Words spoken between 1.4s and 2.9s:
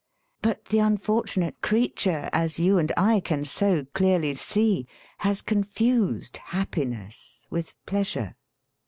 creature, as you